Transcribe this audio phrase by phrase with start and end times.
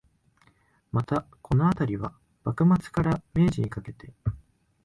[0.91, 4.11] また、このあたりは、幕末から明治にかけて